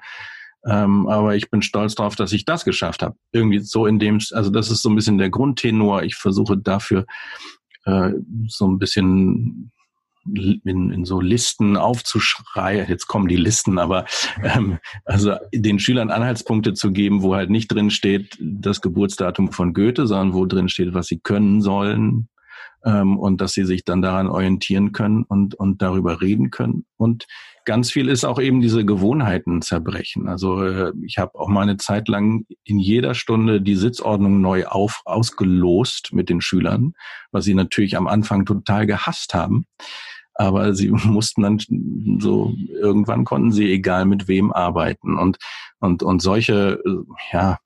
[0.66, 3.16] Ähm, aber ich bin stolz darauf, dass ich das geschafft habe.
[3.32, 6.04] Irgendwie so in dem, also das ist so ein bisschen der Grundtenor.
[6.04, 7.06] Ich versuche dafür
[7.86, 8.12] äh,
[8.48, 9.72] so ein bisschen
[10.34, 14.06] in, in so Listen aufzuschreien, jetzt kommen die Listen, aber
[14.44, 19.74] ähm, also den Schülern Anhaltspunkte zu geben, wo halt nicht drin steht das Geburtsdatum von
[19.74, 22.30] Goethe, sondern wo drin steht, was sie können sollen
[22.86, 26.86] ähm, und dass sie sich dann daran orientieren können und, und darüber reden können.
[26.98, 27.28] Und
[27.66, 30.28] ganz viel ist auch eben diese Gewohnheiten zerbrechen.
[30.28, 34.66] Also äh, ich habe auch mal eine Zeit lang in jeder Stunde die Sitzordnung neu
[34.66, 36.94] auf, ausgelost mit den Schülern,
[37.32, 39.66] was sie natürlich am Anfang total gehasst haben
[40.38, 41.60] aber sie mussten dann
[42.20, 45.38] so, irgendwann konnten sie egal mit wem arbeiten und,
[45.80, 46.82] und, und solche,
[47.32, 47.58] ja,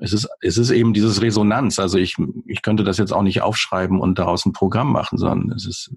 [0.00, 1.80] es ist, es ist eben dieses Resonanz.
[1.80, 2.14] Also ich,
[2.46, 5.92] ich könnte das jetzt auch nicht aufschreiben und daraus ein Programm machen, sondern es ist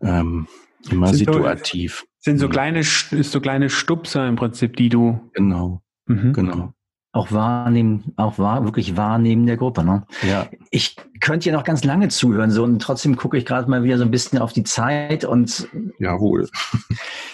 [0.00, 0.46] ähm,
[0.88, 2.04] immer sind situativ.
[2.18, 2.52] So, sind so mhm.
[2.52, 5.30] kleine, ist so kleine Stupser im Prinzip, die du.
[5.34, 5.82] Genau.
[6.06, 6.32] Mhm.
[6.32, 6.74] Genau
[7.12, 9.82] auch wahrnehmen, auch wahr, wirklich wahrnehmen der Gruppe.
[9.82, 10.04] Ne?
[10.28, 10.46] Ja.
[10.70, 13.96] Ich könnte ja noch ganz lange zuhören, so und trotzdem gucke ich gerade mal wieder
[13.96, 15.68] so ein bisschen auf die Zeit und
[15.98, 16.48] jawohl.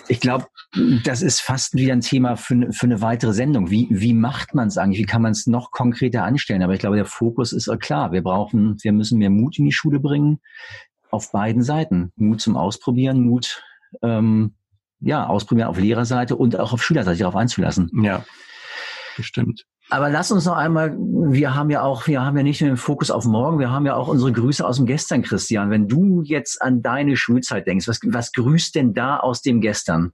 [0.07, 0.45] Ich glaube,
[1.03, 3.71] das ist fast wieder ein Thema für, für eine weitere Sendung.
[3.71, 4.99] Wie, wie macht man es eigentlich?
[4.99, 6.63] Wie kann man es noch konkreter anstellen?
[6.63, 8.13] Aber ich glaube, der Fokus ist klar.
[8.13, 10.41] Wir brauchen, wir müssen mehr Mut in die Schule bringen
[11.11, 12.13] auf beiden Seiten.
[12.17, 13.63] Mut zum Ausprobieren, Mut
[14.03, 14.57] ähm,
[15.01, 17.91] ja ausprobieren auf Lehrerseite und auch auf Schülerseite darauf einzulassen.
[18.03, 18.25] Ja,
[19.17, 19.65] bestimmt.
[19.91, 22.77] Aber lass uns noch einmal, wir haben ja auch, wir haben ja nicht nur den
[22.77, 25.71] Fokus auf morgen, wir haben ja auch unsere Grüße aus dem Gestern, Christian.
[25.71, 30.13] Wenn du jetzt an deine Schulzeit denkst, was, was grüßt denn da aus dem Gestern?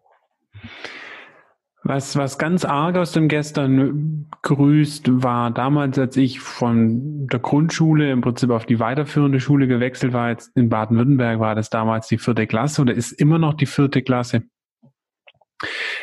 [1.82, 8.10] Was, was ganz arg aus dem Gestern grüßt, war damals, als ich von der Grundschule
[8.10, 12.18] im Prinzip auf die weiterführende Schule gewechselt war, jetzt in Baden-Württemberg war das damals die
[12.18, 14.42] vierte Klasse oder ist immer noch die vierte Klasse.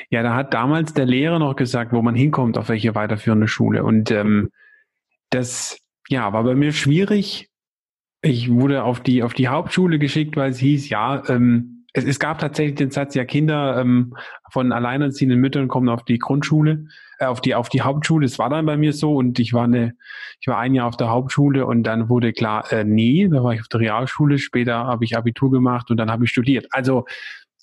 [0.10, 3.84] Ja, da hat damals der Lehrer noch gesagt, wo man hinkommt, auf welche weiterführende Schule.
[3.84, 4.50] Und ähm,
[5.30, 7.50] das ja, war bei mir schwierig.
[8.22, 12.20] Ich wurde auf die, auf die Hauptschule geschickt, weil es hieß, ja, ähm, es, es
[12.20, 14.16] gab tatsächlich den Satz, ja, Kinder ähm,
[14.52, 16.86] von alleinerziehenden Müttern kommen auf die Grundschule,
[17.20, 18.26] äh, auf die auf die Hauptschule.
[18.26, 19.96] Es war dann bei mir so und ich war eine,
[20.40, 23.54] ich war ein Jahr auf der Hauptschule und dann wurde klar, äh, nee, da war
[23.54, 24.38] ich auf der Realschule.
[24.40, 26.68] Später habe ich Abitur gemacht und dann habe ich studiert.
[26.72, 27.06] Also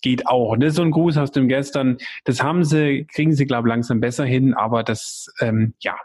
[0.05, 0.57] geht auch.
[0.57, 1.97] Das ist so ein Gruß aus dem Gestern.
[2.25, 5.97] Das haben sie, kriegen sie, glaube ich, langsam besser hin, aber das, ähm, ja,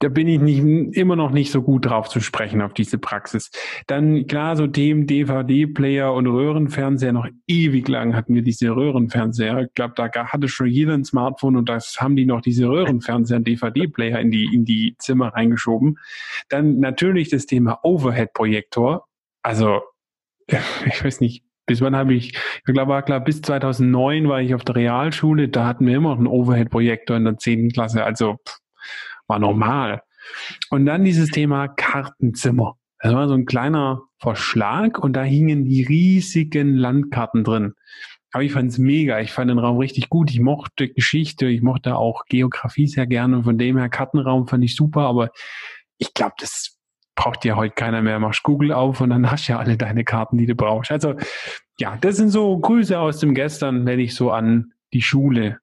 [0.00, 3.50] da bin ich nicht, immer noch nicht so gut drauf zu sprechen auf diese Praxis.
[3.86, 9.62] Dann klar, so Themen DVD-Player und Röhrenfernseher, noch ewig lang hatten wir diese Röhrenfernseher.
[9.62, 13.38] Ich glaube, da hatte schon jeder ein Smartphone und das haben die noch diese Röhrenfernseher
[13.38, 15.98] und DVD-Player in die, in die Zimmer reingeschoben.
[16.50, 19.06] Dann natürlich das Thema Overhead-Projektor.
[19.42, 19.80] Also,
[20.48, 24.54] ich weiß nicht, bis wann habe ich, ich glaube, war klar, bis 2009 war ich
[24.54, 28.02] auf der Realschule, da hatten wir immer noch einen Overhead-Projektor in der zehnten Klasse.
[28.02, 28.58] Also, pff,
[29.28, 30.02] war normal.
[30.70, 32.76] Und dann dieses Thema Kartenzimmer.
[33.00, 37.74] Das war so ein kleiner Verschlag und da hingen die riesigen Landkarten drin.
[38.32, 39.20] Aber ich fand es mega.
[39.20, 40.30] Ich fand den Raum richtig gut.
[40.30, 43.38] Ich mochte Geschichte, ich mochte auch Geografie sehr gerne.
[43.38, 45.02] Und von dem her Kartenraum fand ich super.
[45.02, 45.30] Aber
[45.96, 46.77] ich glaube, das
[47.18, 48.20] braucht ja heute keiner mehr.
[48.20, 50.92] Machst Google auf und dann hast du ja alle deine Karten, die du brauchst.
[50.92, 51.14] Also
[51.78, 55.58] ja, das sind so Grüße aus dem Gestern, wenn ich so an die Schule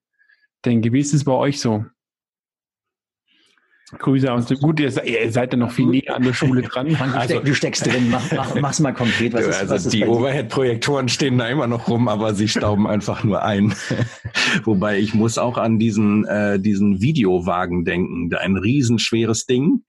[0.66, 0.92] denke.
[0.92, 1.86] Wie ist es bei euch so?
[3.98, 6.94] Grüße aus dem Gut, ihr, ihr seid ja noch viel näher an der Schule dran.
[6.94, 9.32] Also, du steckst drin, mach, mach, mach's mal konkret.
[9.32, 12.86] Was ist, also was ist die Overhead-Projektoren stehen da immer noch rum, aber sie stauben
[12.88, 13.74] einfach nur ein.
[14.64, 18.34] Wobei ich muss auch an diesen, äh, diesen Videowagen denken.
[18.34, 19.84] Ein riesenschweres Ding.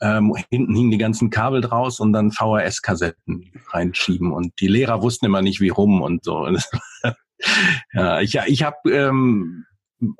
[0.00, 4.32] Ähm, hinten hingen die ganzen Kabel draus und dann VHS-Kassetten reinschieben.
[4.32, 6.48] Und die Lehrer wussten immer nicht, wie rum und so.
[7.92, 9.64] ja, ich, ich habe ähm,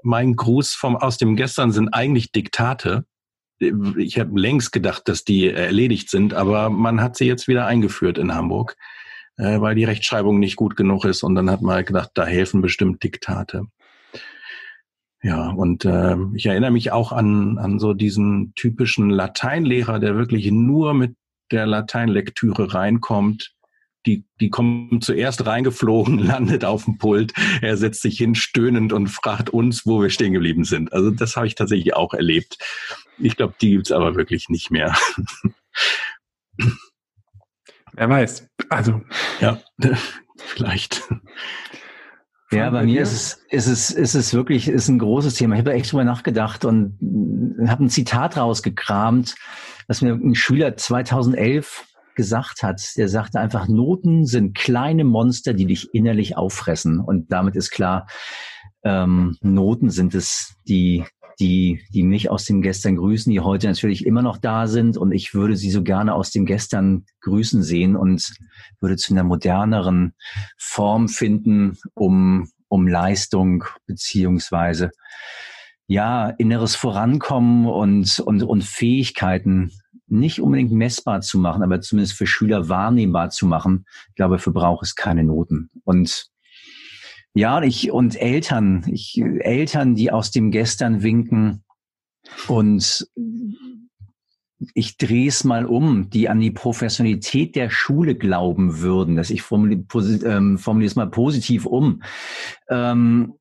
[0.03, 3.05] mein Gruß vom aus dem Gestern sind eigentlich Diktate
[3.61, 8.19] ich habe längst gedacht, dass die erledigt sind, aber man hat sie jetzt wieder eingeführt
[8.19, 8.77] in Hamburg,
[9.37, 11.23] äh, weil die Rechtschreibung nicht gut genug ist.
[11.23, 13.67] Und dann hat man halt gedacht, da helfen bestimmt Diktate.
[15.23, 20.51] Ja, und äh, ich erinnere mich auch an, an so diesen typischen Lateinlehrer, der wirklich
[20.51, 21.17] nur mit
[21.51, 23.55] der Lateinlektüre reinkommt
[24.09, 29.09] die, die kommen zuerst reingeflogen, landet auf dem Pult, er setzt sich hin, stöhnend und
[29.09, 30.93] fragt uns, wo wir stehen geblieben sind.
[30.93, 32.59] Also das habe ich tatsächlich auch erlebt.
[33.19, 34.97] Ich glaube, die gibt's aber wirklich nicht mehr.
[37.93, 38.49] Wer weiß.
[38.71, 39.03] Also.
[39.41, 39.61] Ja,
[40.37, 41.09] vielleicht.
[42.51, 45.55] Ja, bei mir ist es, ist es, ist es wirklich, ist ein großes Thema.
[45.55, 46.99] Ich habe da echt drüber nachgedacht und
[47.67, 49.35] habe ein Zitat rausgekramt,
[49.87, 51.85] das mir ein Schüler 2011
[52.15, 52.83] gesagt hat.
[52.97, 57.01] Der sagte einfach, Noten sind kleine Monster, die dich innerlich auffressen.
[57.01, 58.07] Und damit ist klar,
[58.83, 61.05] ähm, Noten sind es, die,
[61.41, 64.97] die, die mich aus dem Gestern grüßen, die heute natürlich immer noch da sind.
[64.97, 68.33] Und ich würde sie so gerne aus dem Gestern grüßen sehen und
[68.81, 70.15] würde zu einer moderneren
[70.57, 74.91] Form finden, um, um Leistung beziehungsweise
[75.87, 79.73] ja, inneres Vorankommen und, und, und Fähigkeiten
[80.07, 83.87] nicht unbedingt messbar zu machen, aber zumindest für Schüler wahrnehmbar zu machen.
[84.09, 85.71] Ich glaube, für braucht es keine Noten.
[85.85, 86.31] Und
[87.35, 91.65] ja, ich und Eltern, ich, Eltern, die aus dem Gestern winken
[92.49, 93.09] und
[94.75, 99.43] ich drehe es mal um, die an die Professionalität der Schule glauben würden, dass ich
[99.43, 99.85] formuliere,
[100.25, 102.03] ähm, formuliere es mal positiv um,
[102.69, 103.35] ähm,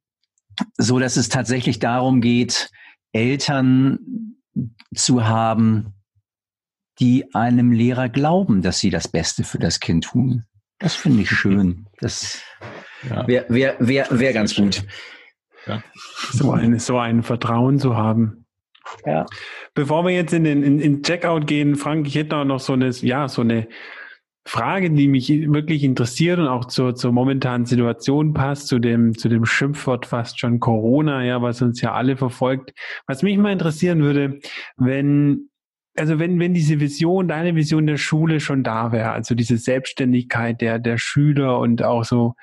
[0.78, 2.72] so dass es tatsächlich darum geht,
[3.14, 4.36] Eltern
[4.94, 5.94] zu haben,
[7.00, 10.46] die einem Lehrer glauben, dass sie das Beste für das Kind tun.
[10.80, 11.88] Das finde ich schön.
[12.00, 12.42] Das
[13.10, 13.28] ja.
[13.28, 14.84] wäre wär, wär, wär ganz gut.
[15.66, 15.84] Ja.
[16.32, 18.46] So, ein, so ein Vertrauen zu haben.
[19.06, 19.26] Ja.
[19.74, 22.90] Bevor wir jetzt in den in, in Checkout gehen, Frank, ich hätte noch so eine,
[22.90, 23.68] ja, so eine
[24.46, 29.28] Frage, die mich wirklich interessiert und auch zur, zur momentanen Situation passt, zu dem, zu
[29.28, 32.74] dem Schimpfwort fast schon Corona, ja, was uns ja alle verfolgt.
[33.08, 34.40] Was mich mal interessieren würde,
[34.78, 35.50] wenn
[36.00, 40.62] also wenn, wenn diese Vision, deine Vision der Schule schon da wäre, also diese Selbstständigkeit
[40.62, 42.36] der, der Schüler und auch so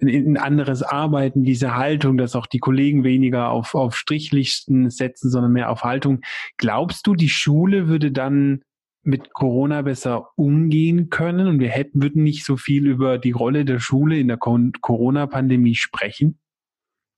[0.00, 5.52] ein, anderes Arbeiten, diese Haltung, dass auch die Kollegen weniger auf, auf Strichlisten setzen, sondern
[5.52, 6.20] mehr auf Haltung.
[6.56, 8.62] Glaubst du, die Schule würde dann
[9.02, 13.64] mit Corona besser umgehen können und wir hätten, würden nicht so viel über die Rolle
[13.64, 16.40] der Schule in der Corona-Pandemie sprechen?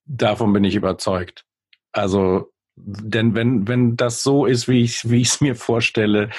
[0.04, 1.44] Davon bin ich überzeugt.
[1.92, 6.30] Also, denn wenn, wenn das so ist, wie ich wie ich es mir vorstelle,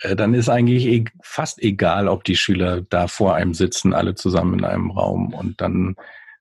[0.00, 4.60] dann ist eigentlich e fast egal, ob die Schüler da vor einem sitzen, alle zusammen
[4.60, 5.34] in einem Raum.
[5.34, 5.96] Und dann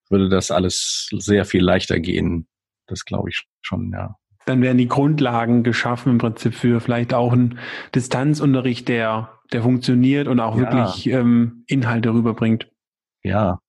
[0.10, 2.48] würde das alles sehr viel leichter gehen.
[2.88, 4.16] Das glaube ich schon, ja.
[4.46, 7.60] Dann werden die Grundlagen geschaffen im Prinzip für vielleicht auch einen
[7.94, 10.62] Distanzunterricht, der, der funktioniert und auch ja.
[10.62, 12.72] wirklich ähm, Inhalte rüberbringt.
[13.24, 13.60] Ja,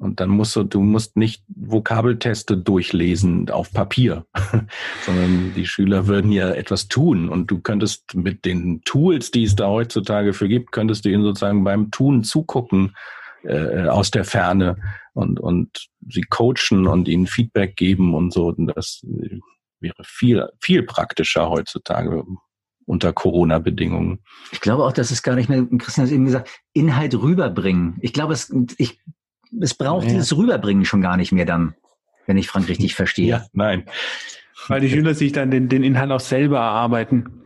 [0.00, 4.24] und dann musst du, du musst nicht Vokabelteste durchlesen auf Papier,
[5.04, 9.56] sondern die Schüler würden ja etwas tun und du könntest mit den Tools, die es
[9.56, 12.96] da heutzutage für gibt, könntest du ihnen sozusagen beim Tun zugucken
[13.44, 14.76] äh, aus der Ferne
[15.12, 18.48] und, und sie coachen und ihnen Feedback geben und so.
[18.48, 19.04] Und das
[19.80, 22.24] wäre viel, viel praktischer heutzutage
[22.86, 24.20] unter Corona-Bedingungen.
[24.50, 27.98] Ich glaube auch, dass es gar nicht mehr, Christian hat eben gesagt, Inhalt rüberbringen.
[28.00, 28.98] Ich glaube, es, ich
[29.60, 30.12] es braucht ja.
[30.12, 31.74] dieses Rüberbringen schon gar nicht mehr dann,
[32.26, 33.26] wenn ich Frank richtig verstehe.
[33.26, 33.84] Ja, nein.
[34.68, 37.44] Weil die Schüler sich dann den, den Inhalt auch selber erarbeiten.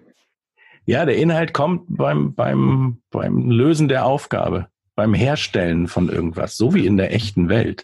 [0.84, 6.74] Ja, der Inhalt kommt beim, beim, beim Lösen der Aufgabe, beim Herstellen von irgendwas, so
[6.74, 7.82] wie in der echten Welt.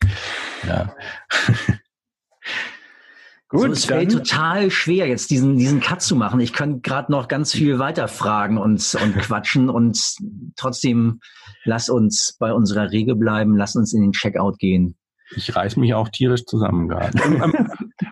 [0.66, 0.94] Ja.
[3.50, 6.38] Gut, so, es fällt total schwer, jetzt diesen, diesen Cut zu machen.
[6.38, 9.98] Ich könnte gerade noch ganz viel weiter fragen und, und quatschen und
[10.56, 11.18] trotzdem
[11.64, 14.96] lass uns bei unserer Regel bleiben, lass uns in den Checkout gehen.
[15.34, 17.18] Ich reiß mich auch tierisch zusammen gerade.
[17.24, 17.70] Ähm, ähm,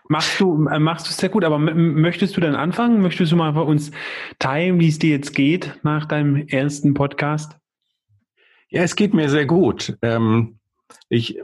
[0.08, 3.00] machst du, äh, machst du sehr gut, aber möchtest du dann anfangen?
[3.00, 3.92] Möchtest du mal bei uns
[4.40, 7.56] teilen, wie es dir jetzt geht nach deinem ersten Podcast?
[8.70, 9.96] Ja, es geht mir sehr gut.
[10.02, 10.57] Ähm,
[11.08, 11.40] ich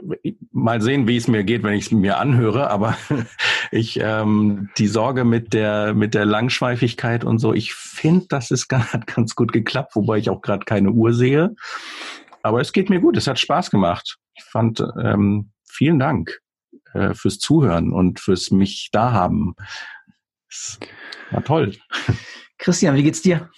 [0.51, 2.97] mal sehen, wie es mir geht, wenn ich es mir anhöre, aber
[3.71, 8.71] ich ähm, die Sorge mit der mit der Langschweifigkeit und so, ich finde, das ist
[8.71, 11.55] hat ganz gut geklappt, wobei ich auch gerade keine Uhr sehe.
[12.43, 14.17] Aber es geht mir gut, es hat Spaß gemacht.
[14.35, 16.41] Ich fand ähm, vielen Dank
[16.93, 19.55] äh, fürs Zuhören und fürs mich da haben.
[21.31, 21.75] War toll.
[22.57, 23.49] Christian, wie geht's dir?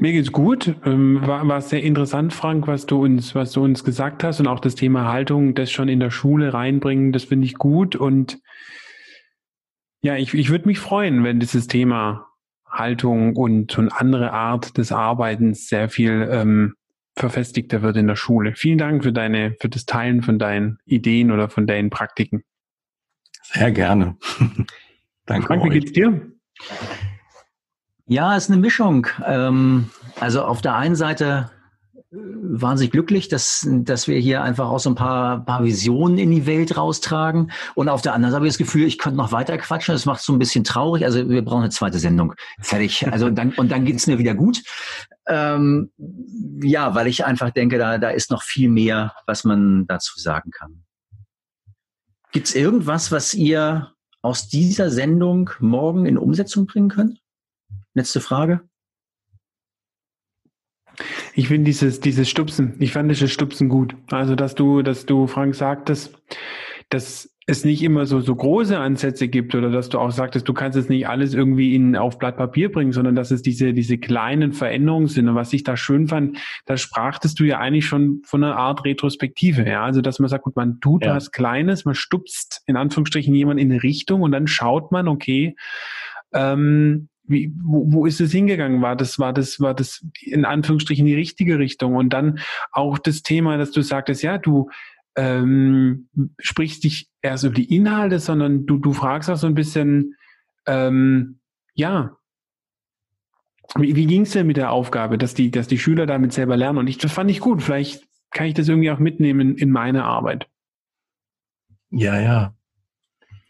[0.00, 0.76] Mir geht's gut.
[0.84, 4.46] Ähm, war, war sehr interessant, Frank, was du uns, was du uns gesagt hast und
[4.46, 7.96] auch das Thema Haltung, das schon in der Schule reinbringen, das finde ich gut.
[7.96, 8.40] Und
[10.00, 12.28] ja, ich, ich würde mich freuen, wenn dieses Thema
[12.64, 16.74] Haltung und, und andere Art des Arbeitens sehr viel ähm,
[17.16, 18.54] verfestigter wird in der Schule.
[18.54, 22.44] Vielen Dank für deine, für das Teilen von deinen Ideen oder von deinen Praktiken.
[23.42, 24.16] Sehr gerne.
[25.26, 25.46] Danke.
[25.46, 26.30] Frank, wie geht's dir?
[28.08, 29.06] Ja, es ist eine Mischung.
[29.24, 31.50] Ähm, also auf der einen Seite
[32.10, 36.46] wahnsinnig glücklich, dass, dass wir hier einfach auch so ein paar, paar Visionen in die
[36.46, 37.52] Welt raustragen.
[37.74, 39.94] Und auf der anderen Seite habe ich das Gefühl, ich könnte noch weiter quatschen.
[39.94, 41.04] Das macht so ein bisschen traurig.
[41.04, 42.34] Also wir brauchen eine zweite Sendung.
[42.60, 43.06] Fertig.
[43.12, 44.62] Also dann, und dann geht's mir wieder gut.
[45.26, 45.90] Ähm,
[46.62, 50.50] ja, weil ich einfach denke, da, da ist noch viel mehr, was man dazu sagen
[50.50, 50.82] kann.
[52.32, 53.92] Gibt's irgendwas, was ihr
[54.22, 57.20] aus dieser Sendung morgen in Umsetzung bringen könnt?
[57.98, 58.60] Letzte Frage.
[61.34, 63.96] Ich finde dieses, dieses Stupsen, ich fand dieses Stupsen gut.
[64.12, 66.16] Also, dass du, dass du, Frank, sagtest,
[66.90, 70.54] dass es nicht immer so, so große Ansätze gibt oder dass du auch sagtest, du
[70.54, 73.98] kannst es nicht alles irgendwie in, auf Blatt Papier bringen, sondern dass es diese, diese
[73.98, 75.26] kleinen Veränderungen sind.
[75.28, 78.84] Und was ich da schön fand, da sprachtest du ja eigentlich schon von einer Art
[78.84, 79.68] Retrospektive.
[79.68, 79.82] Ja?
[79.82, 81.16] Also, dass man sagt, gut, man tut ja.
[81.16, 85.56] was Kleines, man stupst in Anführungsstrichen jemand in eine Richtung und dann schaut man, okay,
[86.32, 88.82] ähm, wie, wo, wo ist es hingegangen?
[88.82, 91.94] War das, war das, war das in Anführungsstrichen die richtige Richtung?
[91.94, 92.40] Und dann
[92.72, 94.70] auch das Thema, dass du sagtest, ja, du
[95.16, 100.14] ähm, sprichst dich erst über die Inhalte, sondern du, du fragst auch so ein bisschen,
[100.66, 101.40] ähm,
[101.74, 102.16] ja,
[103.76, 106.56] wie, wie ging es denn mit der Aufgabe, dass die, dass die Schüler damit selber
[106.56, 106.78] lernen?
[106.78, 107.62] Und ich, das fand ich gut.
[107.62, 110.48] Vielleicht kann ich das irgendwie auch mitnehmen in, in meine Arbeit.
[111.90, 112.54] Ja, ja.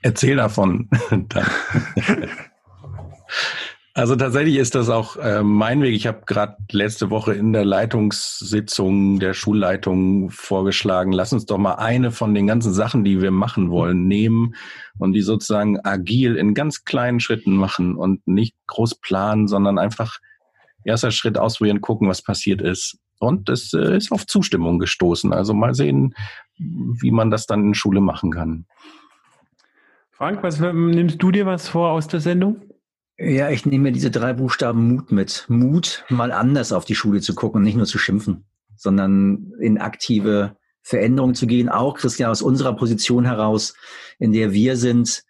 [0.03, 0.89] Erzähl davon.
[3.99, 5.93] Also tatsächlich ist das auch äh, mein Weg.
[5.93, 11.75] Ich habe gerade letzte Woche in der Leitungssitzung der Schulleitung vorgeschlagen, lass uns doch mal
[11.75, 14.55] eine von den ganzen Sachen, die wir machen wollen, nehmen
[14.99, 20.19] und die sozusagen agil in ganz kleinen Schritten machen und nicht groß planen, sondern einfach
[20.85, 22.99] erster Schritt ausprobieren, gucken, was passiert ist.
[23.19, 25.33] Und es äh, ist auf Zustimmung gestoßen.
[25.33, 26.15] Also mal sehen,
[26.57, 28.65] wie man das dann in Schule machen kann.
[30.13, 32.68] Frank, was nimmst du dir was vor aus der Sendung?
[33.21, 35.45] Ja, ich nehme mir diese drei Buchstaben Mut mit.
[35.49, 38.45] Mut, mal anders auf die Schule zu gucken und nicht nur zu schimpfen,
[38.77, 41.69] sondern in aktive Veränderungen zu gehen.
[41.69, 43.75] Auch, Christian, aus unserer Position heraus,
[44.21, 45.25] in der wir sind,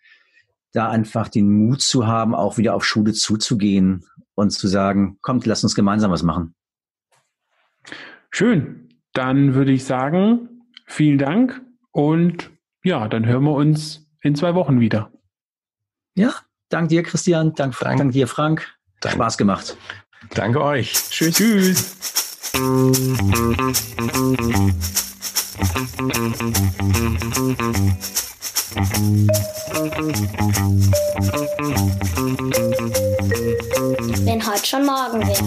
[0.73, 5.47] da einfach den Mut zu haben, auch wieder auf Schule zuzugehen und zu sagen, kommt,
[5.47, 6.55] lass uns gemeinsam was machen.
[8.31, 8.91] Schön.
[9.15, 12.51] Dann würde ich sagen, vielen Dank und
[12.85, 15.11] ja, dann hören wir uns in zwei Wochen wieder.
[16.15, 16.35] Ja,
[16.69, 17.55] dank dir, Christian.
[17.55, 18.69] Dank, dank, dank dir, Frank.
[19.01, 19.15] Dank.
[19.15, 19.77] Spaß gemacht.
[20.35, 20.93] Danke euch.
[21.11, 21.35] Tschüss.
[21.37, 21.95] Tschüss.
[34.25, 35.45] Wenn heute schon morgen wäre.